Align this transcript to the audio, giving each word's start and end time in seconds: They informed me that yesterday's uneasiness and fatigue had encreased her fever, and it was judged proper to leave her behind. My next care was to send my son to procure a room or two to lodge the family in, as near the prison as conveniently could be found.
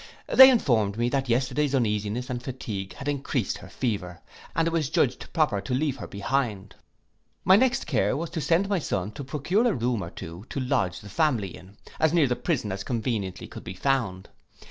They 0.25 0.49
informed 0.49 0.97
me 0.97 1.09
that 1.09 1.29
yesterday's 1.29 1.75
uneasiness 1.75 2.27
and 2.27 2.41
fatigue 2.41 2.93
had 2.93 3.07
encreased 3.07 3.59
her 3.59 3.69
fever, 3.69 4.19
and 4.55 4.67
it 4.67 4.71
was 4.71 4.89
judged 4.89 5.31
proper 5.31 5.61
to 5.61 5.75
leave 5.75 5.97
her 5.97 6.07
behind. 6.07 6.73
My 7.45 7.55
next 7.55 7.85
care 7.85 8.17
was 8.17 8.31
to 8.31 8.41
send 8.41 8.67
my 8.67 8.79
son 8.79 9.11
to 9.11 9.23
procure 9.23 9.67
a 9.67 9.73
room 9.75 10.03
or 10.03 10.09
two 10.09 10.47
to 10.49 10.59
lodge 10.59 11.01
the 11.01 11.09
family 11.09 11.49
in, 11.55 11.77
as 11.99 12.13
near 12.13 12.25
the 12.25 12.35
prison 12.35 12.71
as 12.71 12.83
conveniently 12.83 13.45
could 13.45 13.63
be 13.63 13.75
found. 13.75 14.29